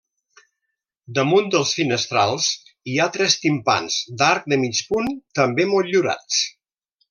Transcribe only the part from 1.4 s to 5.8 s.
dels finestrals hi ha tres timpans d'arc de mig punt també